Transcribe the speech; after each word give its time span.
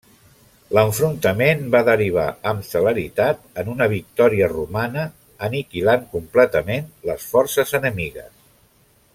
L'enfrontament 0.75 1.59
va 1.75 1.81
derivar 1.89 2.23
amb 2.53 2.65
celeritat 2.69 3.45
en 3.63 3.69
una 3.75 3.89
victòria 3.93 4.49
romana, 4.55 5.05
aniquilant 5.49 6.09
completament 6.17 6.93
les 7.11 7.29
forces 7.37 7.77
enemigues. 7.83 8.35